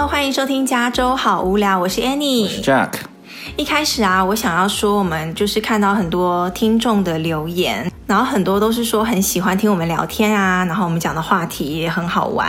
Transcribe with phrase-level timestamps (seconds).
[0.00, 2.88] Hello，欢迎收听加州好无聊，我是 Annie，我是 Jack。
[3.58, 12.48] 一开始啊，我想要说，我们就是看到很多听众的留言，然后很多都是说很喜欢听我们聊天啊，然后我们讲的话题也很好玩。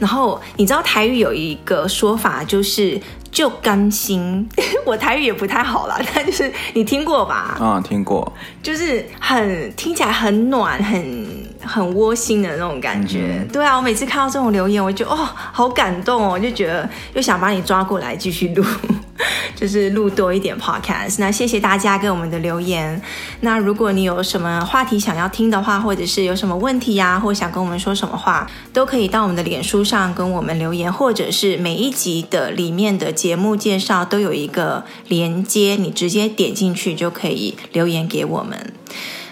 [0.00, 4.48] 然后你知道台语有一个说法，就是就甘心。
[4.84, 7.56] 我台语也不太好啦，但就是你听过吧？
[7.60, 11.37] 啊，听过，就是很听起来很暖，很。
[11.60, 15.16] 很窝心的那种感觉，嗯、对啊，我每次看到这种留言，我就哦，
[15.52, 18.64] 好感动哦，我就觉得又想把你抓过来继续录，
[19.56, 21.16] 就是录多一点 podcast。
[21.18, 23.00] 那谢谢大家给我们的留言。
[23.40, 38.72] 那如果你有什么话题想要听的话，或者是有什么问题呀、啊，或想跟我们说什么话，都可以到我们的脸书上跟我们留言，或者是每一集的里面的节目介绍都有一个连接，你直接点进去就可以留言给我们。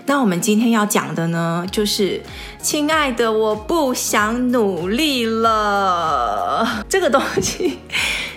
[0.08, 2.22] 那我们今天要讲的呢，就是
[2.62, 6.64] 亲爱的，我不想努力了。
[6.88, 7.78] 这个东西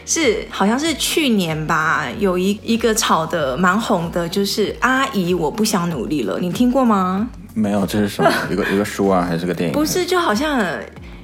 [0.04, 6.40] 是好像是去年吧，有一一个炒的蛮红的，就是阿姨我不想努力了。
[6.40, 7.30] 你听过吗？
[7.54, 8.32] 没有，这是什么？
[8.52, 9.74] 一个一个书啊，还是个电影？
[9.74, 10.60] 不是，就好像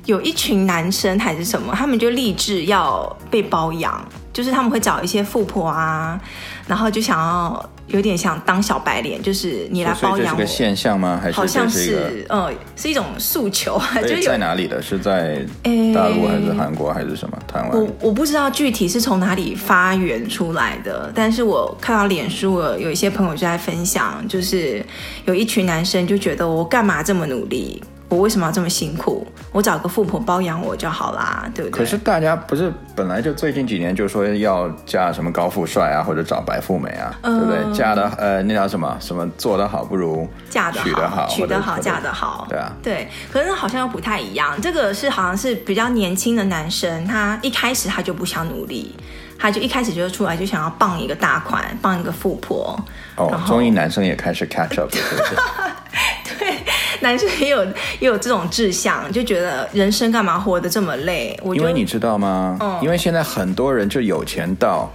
[0.06, 6.22] 有一群男生还是什么，他们就立志要被包养，就是他们会找一些富婆啊，
[6.68, 7.70] 然后就想要。
[7.88, 10.24] 有点像当小白脸，就是你来包养我。
[10.24, 11.20] 这是个现象吗？
[11.22, 13.80] 还是好像是，呃，是一种诉求。
[14.08, 14.82] 就在哪里的？
[14.82, 15.46] 是在
[15.94, 17.38] 大陆还是韩国还是什么？
[17.48, 17.72] 台湾？
[17.72, 24.84] 我我不知道具体是从哪里发源出来的，但是我看到脸书有有一些朋友就在分享，就是
[25.26, 27.82] 有一群男生就觉得我干嘛这么努力？
[28.16, 29.28] 我为什么要这么辛苦？
[29.52, 31.80] 我找个富婆包养我就好啦，对不对？
[31.80, 37.78] 可是大家不是本来就最近几年就说要嫁什么高富帅啊，或者找白富美啊，呃、对不对？
[37.78, 43.10] 嫁的呃，那叫什么什么做的好不如嫁的好，娶得好，娶得好嫁得好，对啊，对。
[43.32, 48.96] 可是好像又不太一样，这个是好像是比较年轻的男生，他一开始他就不想努力，
[49.38, 52.80] 他就一开始就出来就想要傍一个大款，傍一个富婆。
[53.18, 55.36] 哦，终于男生也开始 catch up 了，是不是？
[56.40, 56.56] 对。
[57.02, 57.64] 男生也有
[58.00, 61.38] 也有这种志向，就觉得人生干嘛活得这么累？
[61.44, 62.58] 我因为你知道吗？
[62.62, 64.92] 嗯，因为现在很多人就有钱到，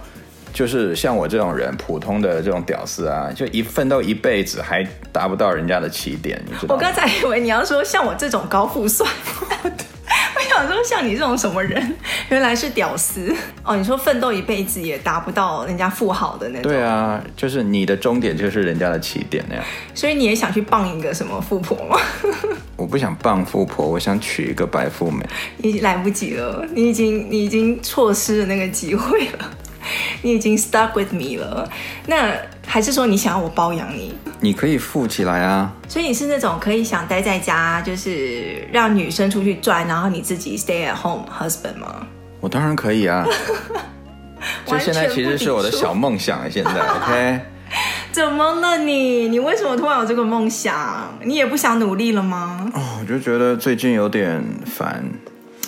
[0.53, 6.75] 就是像我这种人，普通的这种屌丝啊，就一奋斗一辈子还达不到人家的起点，你知道吗？
[6.75, 9.05] 我刚才以为你要说像我这种高富帅。
[10.53, 11.95] 想说像你这种什么人，
[12.29, 13.75] 原来是屌丝哦！
[13.75, 16.71] 你说奋斗一辈子也达不到人家富豪的那种。
[16.71, 19.63] 对啊，就是你的终点就是人家的起点那样。
[19.93, 21.97] 所以你也想去傍一个什么富婆吗？
[22.75, 25.25] 我不想傍富婆，我想娶一个白富美。
[25.57, 29.51] 你来不及了，你已经你已经错失了那个机会了。
[30.21, 31.67] 你已经 stuck with me 了，
[32.05, 32.31] 那
[32.71, 34.13] 还是说你想要我包养你？
[34.39, 35.69] 你可以富起来啊！
[35.89, 42.07] 所以你是那种可以想待在家，就是让女生出去赚，然后你自己 stay at home husband 吗？
[42.39, 43.25] 我当然可以啊！
[44.65, 47.41] 这现在其实是我的小梦想，现在 OK？
[48.13, 49.27] 怎么了你？
[49.27, 51.13] 你为什么突然有这个梦想？
[51.25, 52.71] 你也不想努力了吗？
[52.73, 55.03] 哦，我就觉得最近有点烦。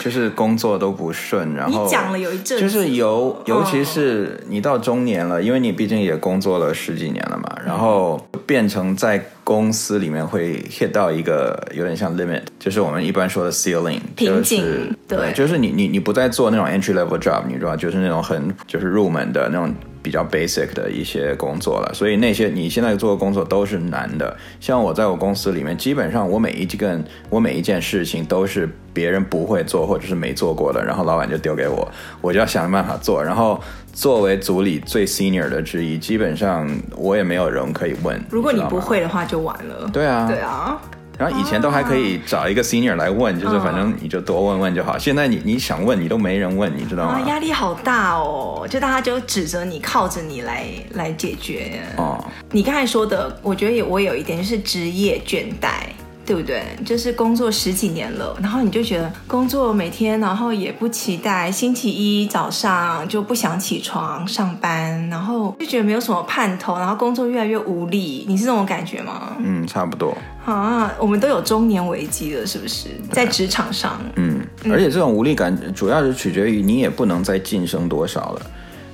[0.03, 19.73] 就是工作都不顺，然后你讲了有一阵，就是尤尤其是你到中年了，因为你毕竟也工作了十几年了嘛，然后变成在公司里面会 hit 到一个有点像 limit，就是我们一般说的 ceiling，瓶颈，对，就是你你你不再做那种 entry level job，你知道，就是那种很就是入门的那种。
[20.03, 24.35] 比较 basic 的一些工作了，所以那些你现在做的工作都是难的。
[24.59, 33.23] 像我在我公司里面，基本上我每一件我每一件事情都是别人不会做或者是没做过的，然后老板就丢给我，我就要想办法做。
[33.23, 33.59] 然后
[33.93, 38.21] 作为组里最 senior 的之一，基本上我也没有人可以问。
[38.29, 39.89] 如果你不会的话，就完了。
[39.93, 40.81] 对啊，对啊。
[41.17, 44.97] 然后以前都还可以找一个 senior 来问，就是反正你就多问问就好。
[44.97, 47.21] 现在你你想问你都没人问，你知道吗？
[47.27, 51.81] 压力好大哦，就大家就指着你，靠着你来来解决。
[51.97, 55.83] 哦，你刚才说的，我觉得也我有一点就是职业倦怠。
[56.25, 56.63] 对不对？
[56.85, 68.25] 就是工作十几年了，然后你就觉得工作每天，然后也不期待星期一早上就不想起床上班，然后就觉得没有什么盼头，然后工作越来越无力。
[68.27, 69.35] 你是这种感觉吗？
[69.39, 70.15] 嗯，差不多。
[70.45, 72.89] 啊，我们都有中年危机了，是不是？
[73.11, 78.41] 在职场上，嗯，而且这种无力感主要是取决于你也不能再晋升多少了。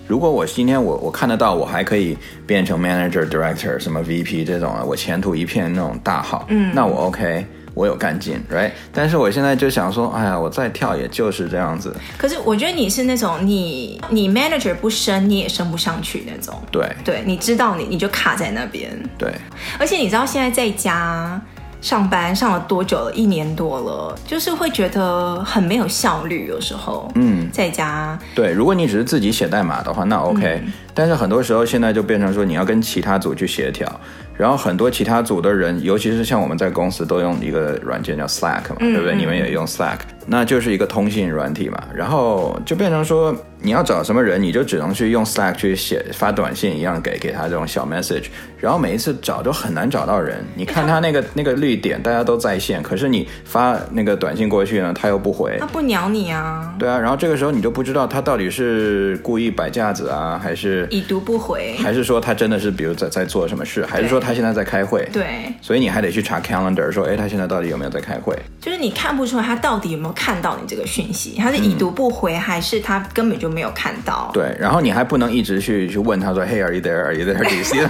[0.09, 2.17] 如果我今天我我看得到我还可以
[2.47, 7.45] 变成 manager、director 什么 VP 这种啊，我前途一片那种大好，嗯，那我 OK，
[7.75, 8.71] 我有干劲，right？
[8.91, 11.95] 但是我现在就想说，哎呀，我再跳也就是这样子。
[12.17, 19.31] 可是我觉得你是那种你你 manager 不升你也升不上去那种，对，对，你知道你你就卡在那边，对。
[19.77, 21.39] 而且你知道现在在家。
[21.81, 23.13] 上班上了多久了？
[23.13, 27.11] 一年多了，就是会觉得很没有效率，有时候。
[27.15, 28.17] 嗯，在家。
[28.35, 30.61] 对，如果你只是自己写代码的话，那 OK。
[30.65, 30.73] 嗯。
[30.93, 33.89] 但是很多时候现在就变成说，你要跟其他组去协调。
[34.35, 39.15] 然后很多其他组的人，尤其是像我们在公司都用一个软件叫 Slack 嘛，嗯、对不对？
[39.15, 39.97] 你们也用 Slack，
[40.29, 41.83] 那就是一个通信软体嘛。
[41.93, 48.27] 然后就变成说，你要找什么人，你就只能去用 Slack 去写发短信一样给给他这种小 message。
[48.57, 50.43] 然后每一次找都很难找到人。
[50.55, 55.57] 你看他那个 那个绿点，大家都在线，可是你发那个短信过去呢，他又不回。
[55.59, 56.73] 他不鸟你啊？
[56.79, 56.97] 对啊。
[56.97, 64.29] 然后这个时候你就不知道他到底是故意摆架子啊，还是已读不回，还是说他真的是比如在在做什么事，还是说他。
[64.29, 68.37] 他现在在开会，对，所以你还得去查 calendar，说，哎，他现在到底有没有在开会？
[68.61, 74.29] 就是你看不出来他到底有没有看到你这个讯息，他是已读不回，嗯、还是他根本就没有看到？
[74.33, 77.87] 对，然后你还不能一直去去问他说，Hey，are you there？Are you there？Do you see？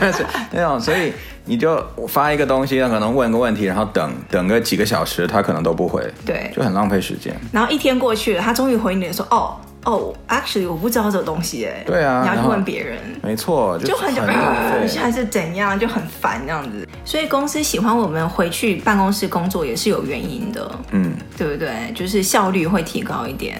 [0.51, 1.11] 那种， 所以
[1.45, 7.35] 你就发一个东西，他可能问个问题，然后等等个几个小时，他可能都不回，对，就很浪费时间。
[7.51, 9.55] 然后一天过去了，他终于回你的时候，哦。
[9.85, 11.81] 哦、oh，actually，我不知道这个东西哎。
[11.87, 12.99] 对啊，你要去问别人。
[13.21, 14.21] 没错，就很久，
[14.99, 16.87] 还是怎样，就很烦这样子。
[17.03, 21.91] 所以公司喜欢我们回去办公室工作也是有原因的，嗯，对不对？
[21.93, 23.59] 就是效率会提高一点。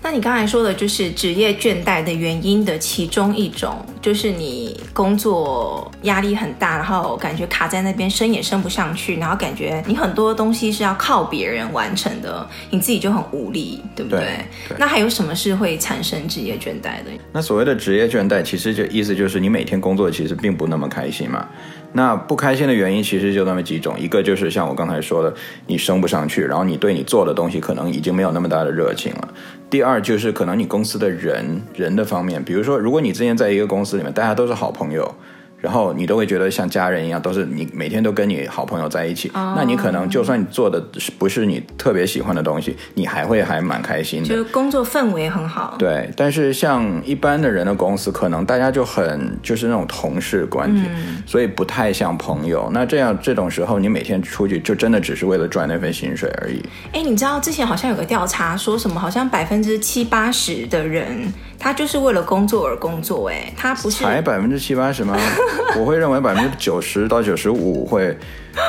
[0.00, 14.20] 那你刚才说的就是职业倦怠的原因的其中一种，就是你工作压力很大，然后感觉卡在那边升也升不上去，然后感觉你很多东西是要靠别人完成的，你自己就很无力，对不对？
[14.20, 14.26] 对
[14.68, 17.10] 对，那还有什么是会产生职业倦怠的？
[17.32, 21.46] 那所谓的职业倦怠，其实就意思就是你每天工作其实并不那么开心嘛。
[21.90, 25.34] 那不开心的原因其实就那么几种，一个就是像我刚才说的，
[25.66, 29.28] 你升不上去，然后你对你做的东西可能已经没有那么大的热情了。
[29.70, 35.14] 第二就是可能你公司的人人的方面，比如说如果你之前在一个公司里面，大家都是好朋友。
[35.60, 39.28] 然后你都会觉得像家人一样，都是你每天都跟你好朋友在一起。
[39.34, 39.54] Oh.
[39.56, 40.80] 那你可能就算你做的
[41.18, 44.28] 不是你特别喜欢的东西，你还会还蛮开心的。
[44.28, 45.74] 就是工作氛围很好。
[45.78, 52.70] 对，但是像一般的人的公司，可能大家就很就是那种同事关系，嗯、所以不太像朋友。
[52.72, 56.62] 那这样这种时候，你每天出去就真的只是为了赚那份薪水而已。
[56.92, 58.98] 哎，你知道之前好像有个调查说什么？
[59.00, 61.32] 好像百分之七八十的人。
[61.58, 65.16] 他就是为了工作而工作，哎，他不是才百分之七八十吗？
[65.76, 68.16] 我会认为百分之九十到九十五会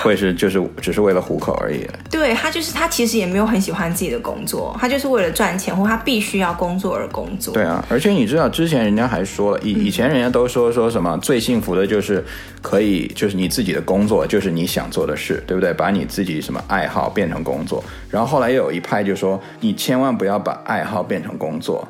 [0.03, 1.87] 会是就是只是为了糊口而已。
[2.09, 7.53] 对，他就是他其实也没有很喜欢自己的工作，他就是为了赚钱或他必须要工作而工作。
[7.53, 12.23] 对啊，而且你知道之前人家还说了，以以前人家都说说什么最幸福的就是
[12.61, 15.73] 可以就是你自己的工作就是你想做的事，对不对？
[15.73, 17.83] 把你自己什么爱好变成工作。
[18.09, 21.87] 然后后来又有一派就说你千万不要把爱好变成工作。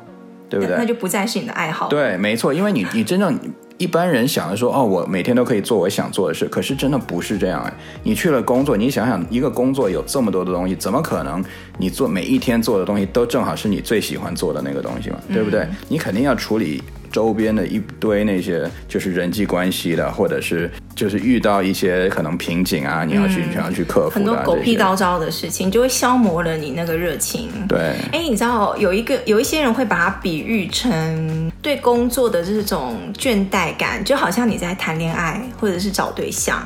[0.50, 0.76] 对不对？
[0.76, 1.88] 那就不再是你的爱好。
[1.88, 3.38] 对，没错，因为你你真正
[3.78, 7.72] 一般人想的说，哦，我每天都可以做我想做的事，可是真的不是这样哎。
[8.02, 11.42] 你去了工作，你想想，一个工作有这么多的东西，怎么可能
[11.78, 15.16] 你做每一天做的东西都正好是你最喜欢做的那个东西嘛？
[15.32, 15.60] 对不对？
[15.60, 15.76] 嗯。
[15.88, 16.82] 你肯定要处理。
[17.10, 27.48] 周边的一堆那些就是人际关系的，或者是就是遇到一些可能瓶颈啊，你要去你要去克服、很多狗屁叨叨的事情，就会消磨了你那个热情。
[27.68, 36.62] 对，哎，你知道有一个有一些人会把它比喻成对工作的这种倦怠感，就好像你在谈恋爱或者是找对象，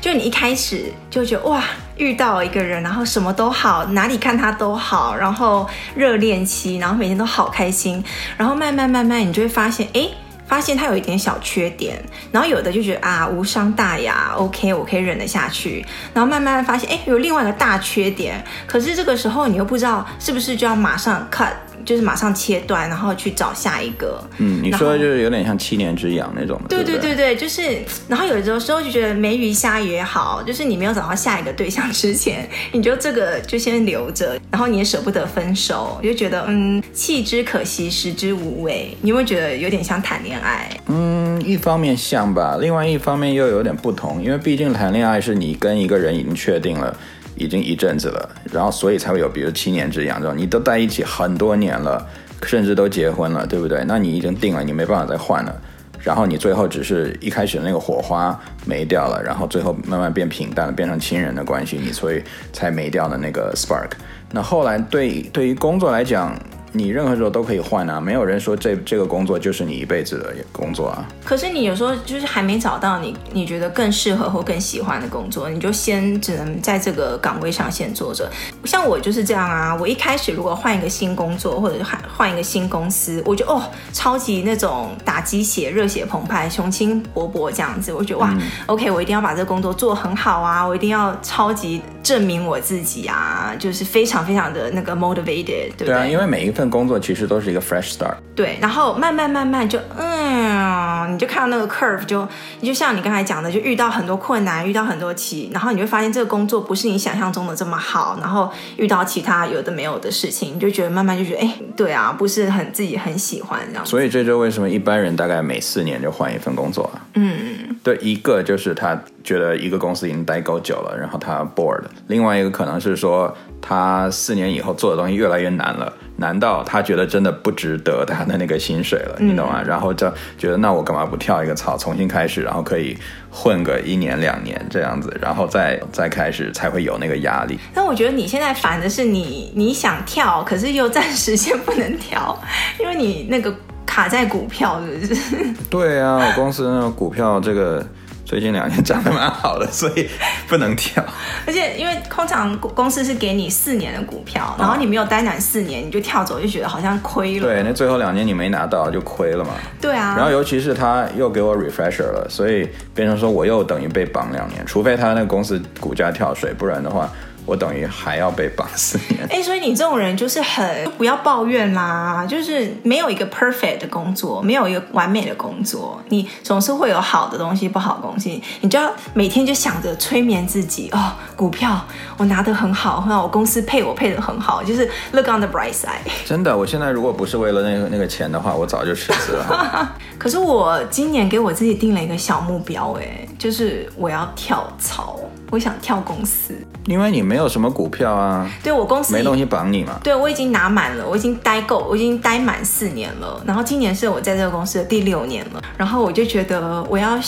[0.00, 1.64] 就你一开始就觉得哇。
[1.98, 8.02] 遇到一个人，然后什么都好，哪里看他都好，然后热恋期，然后每天都好开心，
[8.36, 10.08] 然后慢慢慢慢，你就会发现，哎，
[10.46, 12.02] 发现他有一点小缺点，
[12.32, 21.52] 然后有的就觉得啊，无伤大雅，OK，我可以忍得下去，然后慢慢发现，哎，有另外的大缺点，可是这个时候你又不知道是不是就要马上 cut。
[21.88, 24.22] 就是马上切断，然后去找下一个。
[24.36, 26.60] 嗯，你说的就是有点像七年之痒那种。
[26.68, 38.94] 对对对对，就是，然后有的时候就觉得没鱼虾也好，就是你没有找到下一个对象之前，你就这个就先留着，然后你也舍不得分手，就觉得嗯，弃之可惜，食之无味。
[39.00, 40.68] 你会觉得有点像谈恋爱？
[40.88, 46.94] 嗯，一方面像吧，另外一方面又有点不同，因为毕竟谈恋爱是你跟一个人已经确定了。
[47.38, 52.06] 已经一阵子了，然后所以才会有，比如七年之痒这种，你都在一起很多年了，
[52.42, 53.82] 甚至都结婚了，对不对？
[53.86, 55.54] 那你已经定了，你没办法再换了，
[56.02, 63.92] 然后你最后只是一开始那个火花没掉了，然后最后慢慢变平淡了，变成亲人的关系，你所以才没掉的那个 spark。
[64.30, 66.38] 那后来对对于工作来讲。
[66.72, 71.06] 你任何时候都可以换啊，没有人说这这个工作就是你一辈子的工作啊。
[71.24, 78.30] 可是你有时候就是还没找到你你觉得更适合或更喜欢的工作，你就先只能在这个岗位上先做着。
[78.64, 91.82] 像我就是这样啊，我一开始如果换一个新工作或者换换一个新公司，我就哦超级那种打鸡血、热血澎湃、雄心勃勃这样子，我觉得哇、嗯、，OK，我一定要把这个工作做很好啊，我一定要超级。
[92.08, 95.44] 证明我自己啊，就是非常非常的那个 motivated，
[95.76, 95.86] 对不对？
[95.88, 98.14] 对啊，因为每一份工作其实都是一个 fresh start。
[98.34, 102.26] 对，然后慢慢慢慢就嗯，你就看到那个 curve，就
[102.60, 113.84] 你就像你刚才讲的，就遇到很多困难，遇到很多期，然后你会发现这个工作不是你想象中的这么好，然后遇到其他有的没有的事情，你就觉得慢慢就觉得哎，对啊，不是很自己很喜欢这样。
[113.84, 117.04] 所以这就为什么一般人大概每四年就换一份工作啊？
[117.14, 118.98] 嗯，对，一个就是他
[119.28, 129.16] 觉得一个公司已经待够久了，然后他 bored；另外一个可能是说他四年以后做的东西越来越难了，难道他觉得真的不值得他的那个薪水了？
[129.20, 129.60] 你懂吗？
[129.62, 132.96] 嗯、然后就觉得那我干嘛不跳一个槽，重新开始，然后可以
[133.30, 137.58] 混个一年两年这样子，然后再再开始才会有那个压力。
[137.74, 142.34] 但我觉得你现在烦的是你你想跳，可是又暂时先不能跳，
[142.80, 143.54] 因为你那个
[143.84, 145.36] 卡在股票，是不是？
[145.68, 147.84] 对啊，我公司那个股票这个。
[148.28, 150.06] 最近两年涨得蛮好的，所以
[150.46, 151.02] 不能跳。
[151.46, 157.46] 而且因为通常公司是给你四年的股票，然后你没有待满四年，你就跳走，就觉得好像亏了。
[157.46, 159.52] 对，那最后两年你没拿到就亏了嘛。
[159.80, 160.14] 对啊。
[160.14, 167.10] 然后尤其是他又给我 refresher 了，所以变成说我又等于被绑两年，除非他那个公司股价跳水，不然的话。
[167.48, 169.26] 我等于还要被绑四年。
[169.32, 181.82] 哎，所以你这种人就是很不要抱怨啦，就是没有一个 perfect 的工作，没有一个完美的工作，你总是会有好的东西，不好的东西，你就要每天就想着催眠自己哦，股票
[182.18, 186.04] 我拿得很好，那我公司配我配得很好，就是 look on the bright side。
[186.26, 189.96] 真的，我现在如果不是为了那个那个钱的话，我早就辞职了。
[190.18, 195.20] 可是我今年给我自己定了一个小目标，哎，就是我要跳槽。
[195.50, 198.46] 我想跳公司，因为你没有什么股票啊。
[198.62, 199.98] 对，我公司没东西绑你嘛。
[200.04, 203.42] 对，我已经拿满了，我已经待够，我已经待满四年了。
[203.46, 205.62] 然后今年是我在这个公司的第六年了。
[205.78, 207.18] 然后我就觉得我要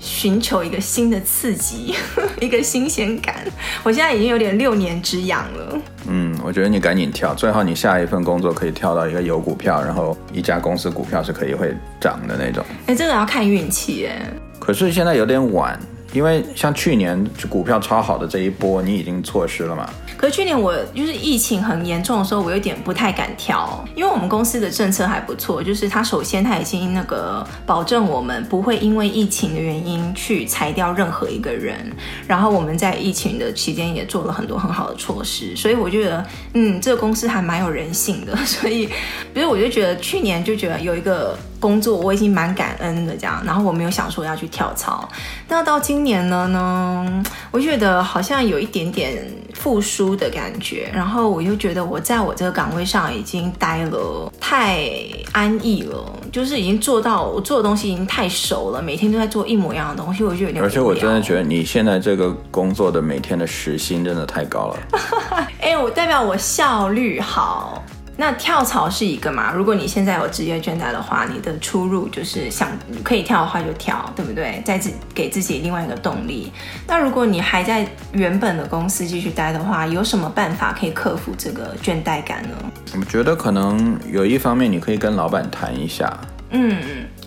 [0.00, 1.94] 寻求一个新的刺激，
[2.40, 3.36] 一个新鲜感。
[3.82, 5.78] 我现在已经有点六年之痒了。
[6.08, 12.64] 嗯，我觉得你赶紧跳，最好你下一份工作可以跳到一个有股票，然后一家公司股票是可以会涨的那种。
[12.86, 14.32] 哎，这个要看运气哎。
[14.58, 15.78] 可是现在有点晚。
[16.12, 19.88] 因为像去年股票超好的这一波，你已经错失了嘛？
[20.16, 31.90] 可是去年我就是疫情很严重的时候，我有点不太敢跳，因为我们公司的政策还不错，就是他首先他已经那个保证我们不会因为疫情的原因去裁掉任何一个人，
[32.26, 38.88] 然后我们在疫情的期间也做了很多很好的措施，所以我觉得嗯，这个公司还蛮有人性的，所以
[39.32, 41.38] 所以我就觉得去年就觉得有一个。
[41.60, 45.08] 工作我已经蛮感恩的，这样，然后我没有想说要去跳槽。
[45.46, 49.22] 那到今年呢呢，我觉得好像有一点点
[49.54, 54.88] 复苏的感觉，然后我又觉得我在我这个岗位上已经待了太
[55.32, 56.02] 安逸了，
[56.32, 60.64] 就是已经做到我做的东西已经太熟了，每天都在做一模一样的东西，我就有点。
[60.64, 64.78] 而且我真的觉得你现在这个工作的每天的时薪真的太高了。
[65.60, 67.84] 哎，我代表我效率好。
[68.20, 69.50] 那跳槽是一个嘛？
[69.50, 72.68] 如果你现在有职业倦怠的话，你的出入就是想
[73.02, 74.60] 可以跳的话就跳，对不对？
[74.62, 76.52] 再自给自己另外一个动力。
[76.86, 82.50] 那如果你还在原本的公司继续待的话，有什么办法可以克服这个倦怠感呢？
[82.94, 86.14] 我觉得可能有一方面你可以跟老板谈一下。
[86.50, 86.76] 嗯，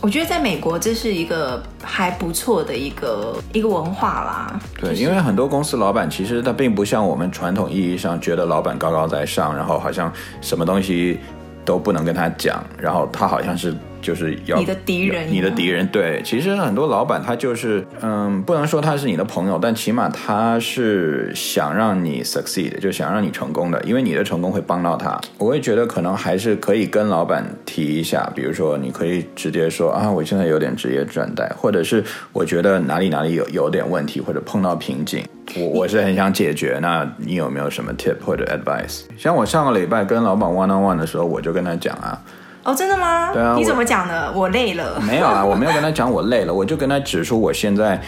[0.03, 4.59] 我觉得在美国这是一个还不错的一个一个文化啦。
[4.77, 11.17] 对，就是、因为很多公司老板其实他并不像我们传统意义上觉得老板高高在上，然后好像什么东西
[11.63, 13.73] 都不能跟他讲，然后他好像是。
[14.03, 15.87] 就是要你的敌人，你的敌人。
[15.87, 25.19] 对，其实很多老板他就是，嗯，不能说他是你的朋友，但起码他是想让你 succeed，就想让你成功的，因为你的成功会帮到他。
[25.37, 35.23] 我会觉得可能还是可以跟老板提一下，比如说你可以直接说啊，我现在有点职业倦怠，或者是我觉得哪里哪里有有点问题，或者碰到瓶颈，
[35.55, 36.77] 我我是很想解决。
[36.81, 39.03] 那你有没有什么 tip 或者 advice？
[39.17, 42.19] 像我上个礼拜跟老板 one on one 的时候，我就跟他讲啊。
[42.63, 43.31] 哦，真的吗？
[43.33, 44.31] 对啊，你怎么讲的？
[44.33, 44.99] 我，累了。
[45.01, 48.01] 没有啊，我没有跟他讲我累了，我就跟他指出我现在，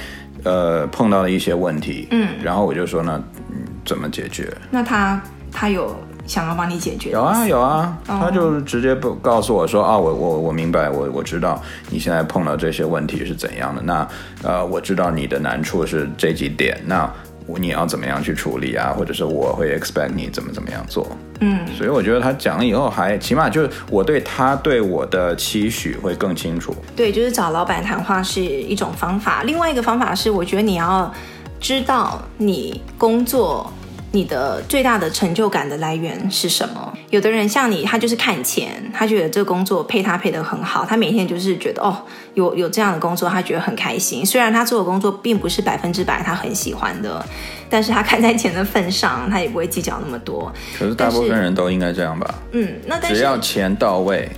[0.44, 2.08] 呃，碰到的一些问题。
[2.12, 4.52] 嗯，然后我就说呢，嗯，怎么解决？
[4.72, 5.22] 那他
[5.52, 5.94] 他有
[6.26, 7.12] 想要帮你解决？
[7.12, 13.82] 有啊有啊，哦、他就直接不告诉我说啊，我我我明白，我我知道你现在碰到这些问题是怎样的。
[13.82, 14.08] 那
[14.42, 16.80] 呃，我知道你的难处是这几点。
[16.86, 17.12] 那。
[17.58, 18.94] 你要怎么样去处理啊？
[18.98, 21.08] 或者是我会 expect 你怎么怎么样做？
[21.42, 26.76] 嗯，所以我觉得他讲了以后还，还起码就是我对他对我的期许会更清楚。
[26.96, 29.44] 对，就是找老板谈话是一种方法。
[29.44, 31.14] 另外一个方法是，我觉得你要
[31.60, 33.72] 知道你工作。
[34.16, 36.94] 你的最大的成就感的来源是什么？
[37.10, 42.02] 有的人像你，他就是看钱，他觉得这个工作配他配得很好，他每天就是觉得哦，
[42.34, 44.26] 有有这样的工作，他觉得很开心。
[44.26, 47.24] 虽然他做的工作并不是百分之百他很喜欢的。
[47.68, 50.54] 但是他看在钱的份上，他也不会计较那么多。
[50.78, 52.36] 可是大部分人都应该这样吧？
[52.52, 54.30] 嗯，那但是只要钱到位，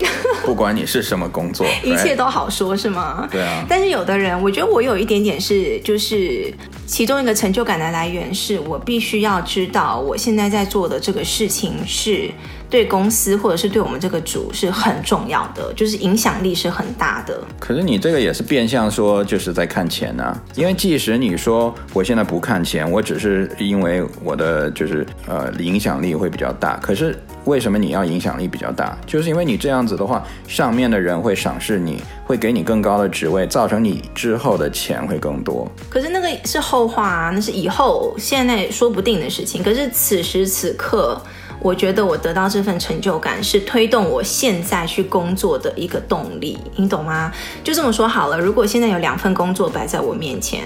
[0.45, 3.27] 不管你是什么工作， 一切都好说，是吗？
[3.29, 3.65] 对啊。
[3.67, 6.51] 但是有的人，我觉得我有一点点是，就是
[6.87, 12.31] 其中一个成就感的来源是我必须要到，我现在在做的这个事情是。
[12.69, 17.41] 对公司或者是对我们这个组是很重要的，就是影响力是很大的。
[17.61, 26.75] 可是你这个也是变相说就是在看钱啊，因为即使你说我现在不看钱，我只是因为我的就是呃影响力会比较大。
[26.81, 28.95] 可是为什么你要影响力比较大？
[29.05, 35.65] 就是因为你这样子的话，上面的人会赏识你，会给你更高的职位，造成你之后的钱会更多。
[35.89, 39.63] 可是那个是后话啊，那是以后现在说不定的事情。
[39.63, 41.19] 可是此时此刻。
[41.59, 47.33] 我觉得我得到这份成就感是推动我现在去工作的一个动力，你懂吗？
[47.63, 50.61] 就这么说好了，如果现在有两份工作摆在我面前，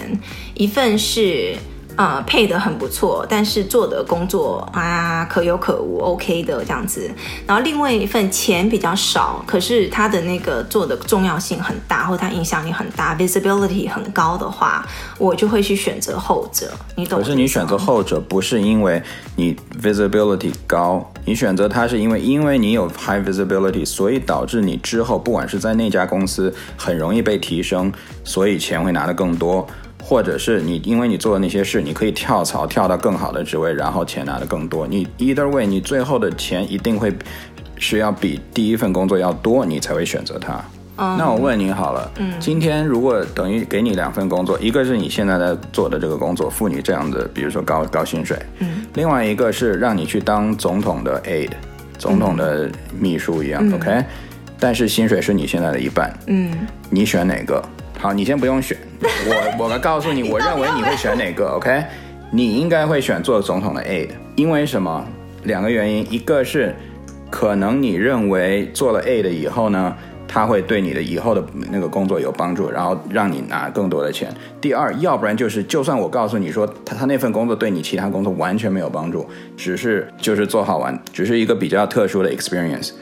[0.54, 1.56] 一份是。
[1.98, 7.12] 呃，配得很不错，但是做的工作啊可有可无，OK 的这样子。
[7.46, 14.88] 然后另外一份钱比较少，可是他的那个做的重要性很大，或者他影响力很大，visibility 很高的话，
[15.20, 16.72] 我就会去选择后者。
[16.96, 17.20] 你懂？
[17.20, 19.02] 可是你选择后者不是因为
[19.36, 27.92] 你 visibility 高，你选择它是因为因为你有 high visibility，所以导致你之后不管是在那家公司很容易被提升，
[28.24, 29.68] 所以钱会拿得更多。
[30.02, 34.88] 或者是你因为你做的那些事，你可以跳槽跳到更好的职位，然后钱拿的更多。
[34.88, 37.14] 你 either way，你最后的钱一定会
[37.78, 40.62] 是要比第一份工作要多，你才会选择它。
[40.98, 51.52] 嗯，那我问你好了，嗯，今天如果等于给你两份工作，一个是你现在在做的这个工作，付你这样的，比如说高高薪水，嗯，另外一个是让你去当总统的 aide，
[51.98, 54.04] 总统的秘书一样，嗯，OK，
[54.60, 56.52] 但是薪水是你现在的一半，嗯，
[56.90, 57.64] 你选哪个？
[58.02, 61.84] 好，你先不用选， 我我来告诉你，我认为你会选哪个，OK？
[62.32, 65.06] 你应该会选做总统的 aide，因为什么？
[65.44, 66.76] 两个原因，一个是
[67.30, 69.96] 可能你认为做了 aide 以后呢，
[70.28, 74.34] 他会对你的以后的那个工作有帮助，然后让你拿更多的钱。
[74.60, 82.94] 第二，要不然就是就算我告诉你说他他那份工作对你其他工作完全没有帮助，只是就是做好玩，只是一个比较特殊的 experience。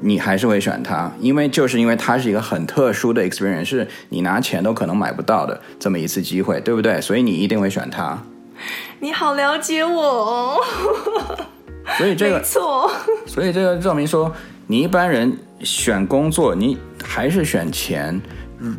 [0.00, 7.00] 你还是会选它，因为就是因为它是一个很特殊的 experience，是你拿钱都可能买不到的这么一次机会，对不对？
[7.00, 8.18] 所以你一定会选它。
[9.00, 10.60] 你好了解我哦，
[11.96, 12.90] 所以这个没错，
[13.26, 14.32] 所以这个证明说，
[14.66, 18.20] 你一般人选工作，你还是选钱。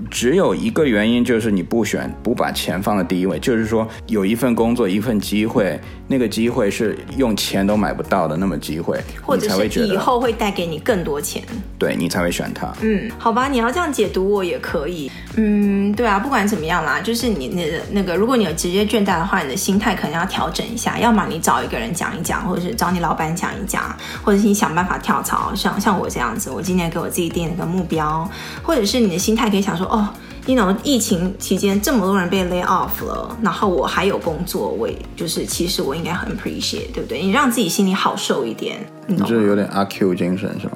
[0.10, 11.44] 只有一个原因，就是你不选，不把钱放在第一位，就是说有一份工作，一份机会，那个机会是用钱都买不到的那么机会，或者是以后会带给你更多钱，
[11.78, 12.72] 对，你才会选它。
[12.82, 15.10] 嗯，好吧，你要这样解读我也可以。
[15.36, 28.30] 嗯，对啊，不管怎么样啦，就是你那那个，如果你有职业倦怠的话，你的心态可能要调整一下，要么你找一个人讲一讲，或者是找你老板讲一讲，或者是你想办法跳槽，像像我这样子，我今年给我自己定了个目标，
[28.62, 30.08] 或者是你的心态可以想说，哦，
[30.46, 37.22] 你懂，疫情期间这么多人被 lay off 了，然后我还有工作，我就是其实我应该很 appreciate，对不对？
[37.22, 40.74] 你让自己心里好受一点，你就是有点阿 Q 精神是吗？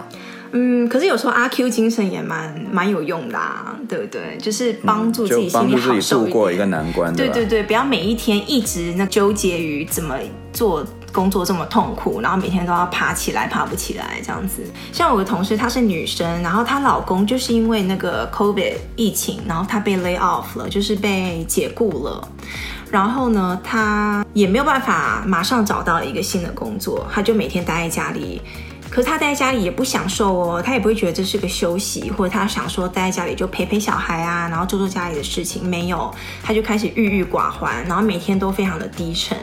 [0.55, 4.37] 嗯，可是有时候阿 Q 精神也蛮蛮有用的啊，对不对？
[4.39, 10.15] 就是帮助自己心里好受一点，度过一个难关，对对对，不要每一天一直那纠结于怎么
[10.51, 14.63] 做工作这么痛苦，然后每天都要爬起来爬不起来这样子。
[14.91, 22.27] 像我的同事，她是女生，然后她老公就是因为那个 COVID 疫情，然后她被 lay off 了，就是被解雇了。
[22.89, 28.41] 然后呢，她也没有办法马上找到一个新的工作，她就每天待在家里。
[28.93, 35.67] 可是他待在家里也不享受哦，他也不会觉得这是个休息，或者他想说待在家里就陪陪小孩啊，然后做做家里的事情。
[35.67, 39.35] 没有，他就开始郁郁寡欢，然后每天都非常的低沉，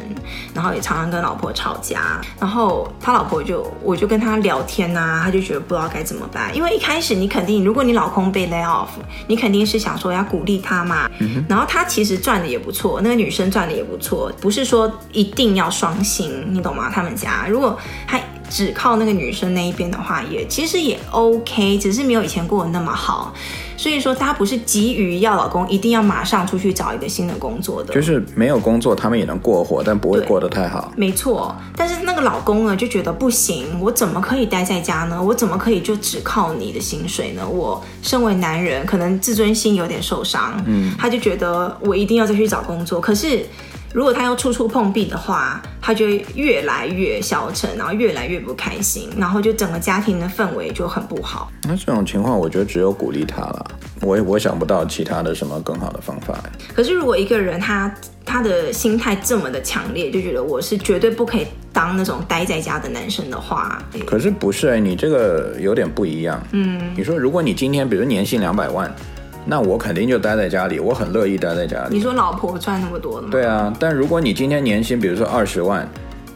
[0.55, 2.21] 然后也常常跟老婆吵架。
[2.39, 6.55] 然后他老婆就，我就跟他聊天啊，他就觉得不知道该怎么办。
[6.55, 8.91] 因为一开始你肯定，如果你老公被 lay off，
[9.27, 11.11] 你肯定是想说要鼓励他嘛。
[11.49, 16.89] 然后他其实赚的也不错，那个女生赚的也不错，不是说一定要双薪，你懂吗？
[16.95, 18.17] 他们家如果他。
[18.51, 23.33] 只靠那个女生那一边的话也，也其实也 OK，只是没有以前过得那么好。
[23.77, 30.93] 所以说，她不是急于要老公一定要马上出去找一个新的工作的，就是没有工作，他们也能过活，但不会过得太好。
[30.97, 35.23] 没错，但是那个老公呢，就觉得不行，我怎么可以待在家呢？
[35.23, 37.49] 我怎么可以就只靠你的薪水呢？
[37.49, 43.47] 我身为男人，可能自尊心有点受伤，嗯，他就觉得我一定要再去找工作，可是。
[43.93, 51.51] 如果他又处处碰壁的话，他就会越来越消沉，然后越来越不开心，然后就整个家庭的氛围就很不好。
[51.65, 53.71] 那这种情况，我觉得只有鼓励他了。
[54.01, 56.39] 我我想不到其他的什么更好的方法。
[56.73, 57.93] 可是如果一个人他
[58.25, 66.41] 他的心态这么的强烈，就觉得我是绝对不可以当那种待在家的男生的话，可是不是哎、欸，你这个有点不一样。
[66.53, 68.95] 嗯，你说如果你今天比如年薪两百万。
[69.47, 71.97] 那我肯定就待在家里，我很乐意待在家里。
[71.97, 73.29] 你说老婆赚那么多的吗？
[73.31, 75.89] 对啊，但如果你今天年薪比如说二十万，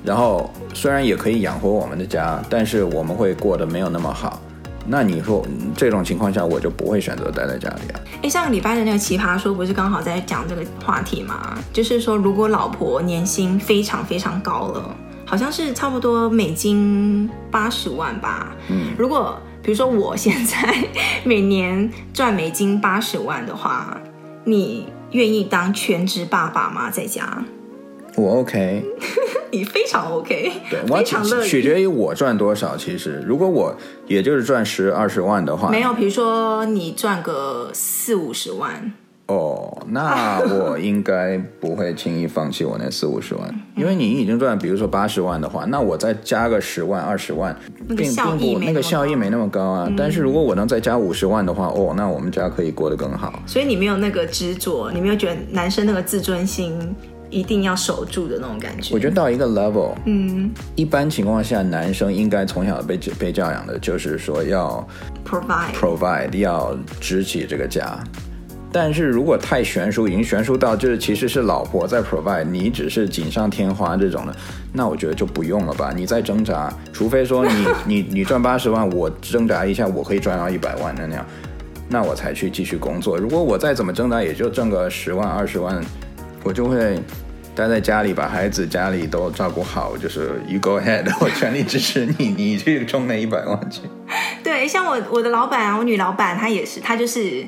[0.03, 4.41] 然后虽然也可以养活我们的家，但是我们会过得没有那么好，
[4.87, 8.01] 那你说这种情况下，我就不会选择待在家里啊。
[8.23, 11.57] 哎，上个礼拜的那个奇葩说不是刚好在讲这个话题吗？
[11.73, 18.57] 就是说，如果老婆年薪非常非常高了，好像是差不多美金八十万吧。
[18.71, 19.39] 嗯，如果。
[19.65, 20.85] 比如说，我现在
[21.25, 23.99] 每年赚美金八十万的话，
[24.45, 26.91] 你愿意当全职爸爸吗？
[26.91, 27.43] 在家？
[28.15, 28.85] 我 OK，
[29.51, 31.49] 你非常 OK，对，非常乐意。
[31.49, 32.77] 取决于我赚多少。
[32.77, 33.75] 其实，如果我
[34.07, 35.95] 也就是赚十二十万的话，没有。
[35.95, 38.93] 比如说，你赚个四五十万。
[39.27, 47.57] 哦，那我应该不会轻易放弃我那四五十万，因为你已经赚，比如说八十万的话，那我再加个十万、二十万，
[47.89, 49.91] 并并不那个效益没那么高啊。
[49.97, 53.43] 但是如果我能再加五十万的话，哦，那我们家可以过得更好。
[53.47, 56.95] 所以你没有那个执着，你没有觉得男生那个自尊心
[57.31, 58.93] 一定要守住的那种感觉？
[58.93, 64.87] 我觉得到一个 level，嗯，一般情况下，男生应该从小被被教养的就是说要
[65.25, 67.99] provide provide 要支起这个家。
[68.77, 74.35] 但是如果太悬殊，已经悬殊到就是其实是老婆在 provide，你只是锦上添花这种的，
[74.73, 75.93] 那我觉得就不用了吧。
[75.95, 81.25] 你再挣扎，除非说你 你你赚八十万，我挣扎一下，我可以赚到一百万的那样，
[81.89, 83.17] 那我才去继续工作。
[83.17, 85.81] 如果我再怎么挣扎，也就挣个十万二十万，
[86.43, 87.01] 我就会
[87.55, 89.97] 待在家里，把孩子家里都照顾好。
[89.97, 93.83] 就是 you go ahead， 我全力支持你，你去冲那一百万去。
[94.43, 97.47] 对，像我我的老板啊，我女老板她也是，她就是。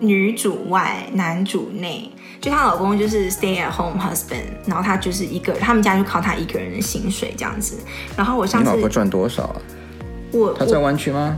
[0.00, 7.76] 女主外，男主内，就她老公就是 stay at home husband，然后她就是一个，他们家就靠她一个人的薪水这样子。
[8.16, 9.56] 然后我上次，你老婆赚多少啊？
[10.32, 11.36] 我她在湾区吗？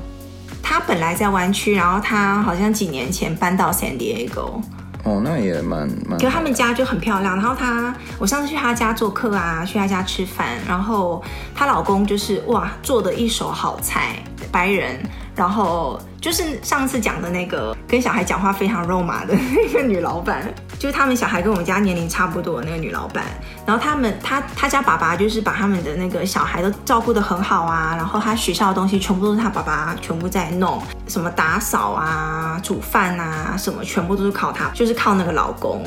[0.62, 4.60] 她本来在湾区，然后她好像几年前搬到 San Diego。
[5.02, 6.18] 哦，那也蛮蛮。
[6.18, 7.34] 可是他们家就很漂亮。
[7.34, 11.22] 然后她，我上次去她家做客啊，去她家吃饭，然后
[11.54, 15.00] 她老公就是哇，做的一手好菜，白人。
[15.34, 23.24] 然后就是上次讲的那个跟小孩讲话非常肉麻的那个女老板， 就是他们小孩跟我们家年龄差不多的那个女老板。
[23.66, 27.94] 然后他们他他家爸爸就是把他们的那个小孩都照顾得很好啊。
[27.96, 35.84] 然后他学校的东西全部都是他爸爸全部在弄，什么打扫啊、煮饭啊，什么全部都是靠他，就是靠那个老公。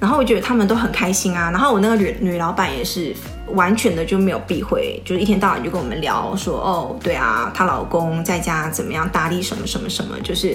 [0.00, 1.50] 然后我觉得他们都很开心啊。
[1.50, 3.14] 然后我那个女女老板也是。
[3.54, 10.54] 完全的就没有避讳，就是一天到晚就跟我们聊说，哦，对啊，她老公在家怎么样打理什么什么什么，就是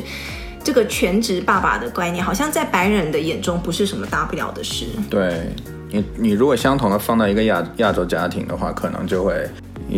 [0.63, 4.85] 这个全职爸爸的观念，好像在白人的眼中不是什么大不了的事。
[5.09, 5.49] 对
[5.89, 9.33] 你，你如果相同的放到一个亚亚洲家庭的话，可能就会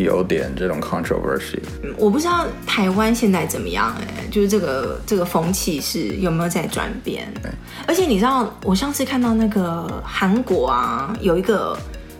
[0.03, 1.59] 有点这种 controversy。
[1.97, 7.31] 我不知道台湾现在怎么样，哎，就是这个这个风气是有没有在转变？
[7.87, 11.77] 而且你知道，我上次看到那个韩国啊，有一个。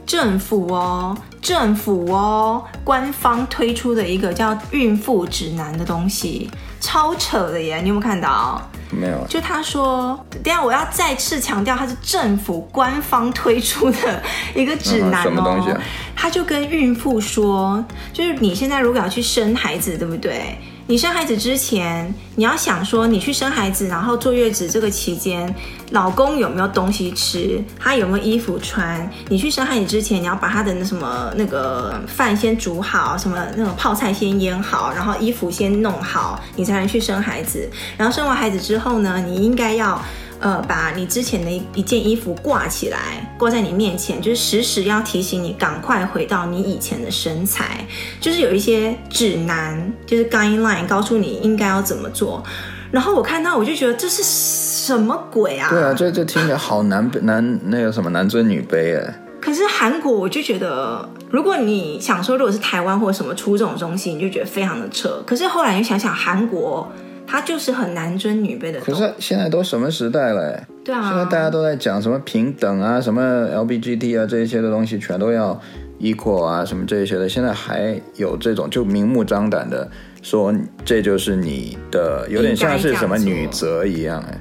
[0.08, 6.48] 政府哦，政府哦，官方推出的一个叫孕妇指南的东西，
[6.80, 7.82] 超扯的耶！
[7.82, 8.62] 你有没有看到？
[8.92, 9.26] 没有。
[9.28, 14.22] 就他说，等下我要再次强调，它是政府官方推出的
[14.54, 15.24] 一个指南哦。
[15.24, 15.82] 什么东西啊？
[16.16, 20.58] 他就跟孕妇说，就是你现在如果要去生孩子，对不对？
[20.88, 25.52] 你生孩子之前，你要想说，你去生孩子，然后坐月子这个期间，
[25.90, 29.10] 老公有没有东西吃，他有没有衣服穿？
[29.28, 37.68] 你去生孩子之前，你要把他的那什么那个饭先煮好，什么那种泡菜先腌好，然后衣服先弄好，你才能去生孩子。
[37.98, 40.00] 然后生完孩子之后呢，你应该要。
[40.46, 47.84] 呃，把你之前的一一件衣服挂起来，挂在你面前，就是时时要提醒你赶快回到你以前的身材，
[48.22, 52.44] 就是有一些指南，就是 guideline 告诉你应该要怎么做。
[52.92, 55.68] 然后我看到我就觉得这是什么鬼啊？
[55.72, 59.22] 对啊，这这听起来好男男那个什么男尊女卑哎。
[59.42, 65.24] 可是韩国我就觉得，如果你想说如果是台湾或者什么出这种东西，你就觉得非常的扯。
[65.26, 66.88] 可是后来又想想韩国。
[67.28, 68.80] 他就是很男尊女卑的。
[68.80, 70.64] 可是现在都什么时代了？
[70.84, 73.22] 对啊，现在大家都在讲什么平等啊，什么
[73.54, 75.60] LBGT 啊，这一些的东西全都要
[76.00, 77.28] equal 啊，什么这一些的。
[77.28, 79.90] 现在还有这种就明目张胆的
[80.22, 84.40] 说，这就是你的，有点像是什么女责一样哎。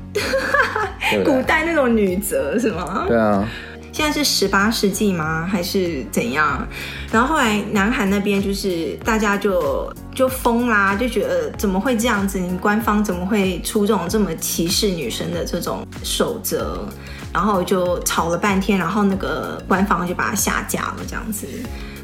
[1.24, 3.04] 古代那种女责是吗？
[3.06, 3.48] 对啊。
[3.94, 5.46] 现在是十八世纪吗？
[5.48, 6.66] 还是怎样？
[7.12, 12.40] 然后后来南韩那边就是大家就就疯啦，就觉得怎么会这样子？
[12.40, 16.88] 你官方怎么会出这种这么歧视女生的这种守则？
[17.33, 21.46] 然后就吵了半天，然后那个官方就把它下架了，这样子。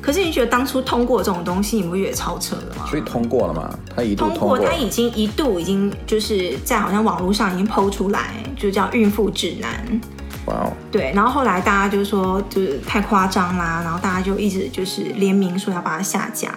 [0.00, 2.87] 可是你觉得当初通过这种东西，你不觉得超扯了吗？
[2.88, 3.76] 所以通过了吗？
[3.96, 10.00] 他一度通过，他已经一度已经就是在好像网络上已经 PO 出来，就叫孕妇指南。
[10.46, 10.72] 哇哦！
[10.90, 16.55] 对，然后后来大家就说就是太夸张啦，然后大家就一直就是联名说要把它下架。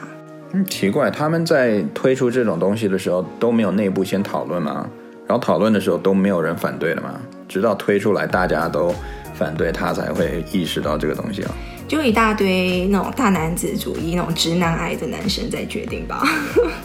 [0.53, 4.87] 嗯，奇怪，他们在推出这种东西的时候都没有内部先讨论吗？
[5.27, 7.19] 然后讨论的时候都没有人反对了吗？
[7.47, 8.93] 直到推出来大家都
[9.33, 11.51] 反对，他才会意识到这个东西啊。
[11.87, 16.23] 就一大堆那种大男子主义、那种直男癌的男生在决定吧。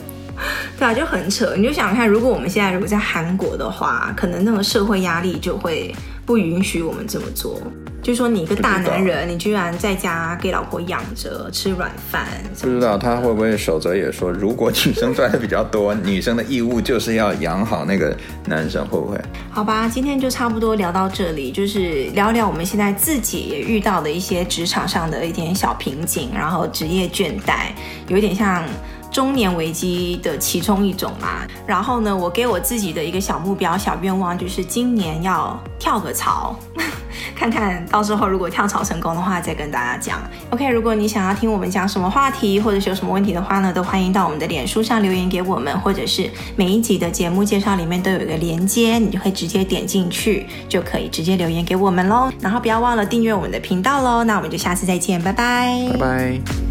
[0.79, 1.55] 对啊，就很扯。
[1.57, 5.95] 你就想看，如果我们现在如果在韩国的话，可能那个社会压力就会
[6.29, 7.59] 不允许我们这么做。
[8.03, 12.27] 就说你一个大男人，你居然在家给老婆养着吃软饭，
[12.61, 18.14] 不知道他会不会守则也说，如果女生赚的比较多，女生的义务就是要养好那个
[18.47, 19.19] 男生，会不会？
[19.51, 27.71] 好吧，今天就差不多聊到这里，就是聊聊我们现在自己也遇到的一些职场上的一点小瓶颈，然后职业倦怠，
[28.07, 28.62] 有点像。
[29.11, 36.55] 中年危机的其中一种嘛，然后呢，我给我自己的一个小目标、小愿望，就是今年要跳个槽，
[37.35, 40.21] 看看到时候如果跳槽成功的话，再跟大家讲。
[40.51, 52.31] OK，如果你想要听我们讲什么话题，或者是有什么问题的话呢，都欢迎到我们的脸书上留言给我们，或者是每一集的节目介绍里面都有一个连接，你就会直接点进去，就可以直接留言给我们喽。
[52.40, 54.23] 然后不要忘了订阅我们的频道喽。
[54.25, 56.68] 那我们就下次再见，拜拜，拜拜。